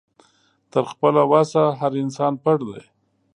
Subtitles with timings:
[0.71, 2.83] تر خپله وسه هر انسان پړ دی